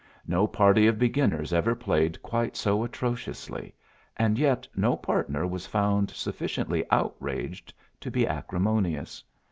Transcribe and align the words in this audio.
No 0.25 0.47
party 0.47 0.87
of 0.87 0.97
beginners 0.97 1.53
ever 1.53 1.75
played 1.75 2.19
quite 2.23 2.57
so 2.57 2.83
atrociously, 2.83 3.75
and 4.17 4.35
yet 4.39 4.67
no 4.75 4.97
partner 4.97 5.45
was 5.45 5.67
found 5.67 6.09
sufficiently 6.09 6.83
outraged 6.89 7.71
to 7.99 8.09
be 8.09 8.25
acrimonious. 8.25 9.23